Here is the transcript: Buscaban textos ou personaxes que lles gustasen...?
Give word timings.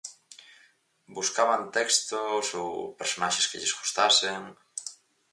Buscaban 1.15 1.61
textos 1.77 2.45
ou 2.61 2.67
personaxes 2.99 3.47
que 3.49 3.59
lles 3.61 3.75
gustasen...? 3.79 4.41